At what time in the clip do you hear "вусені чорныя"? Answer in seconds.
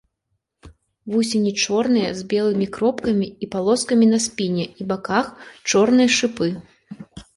1.15-2.09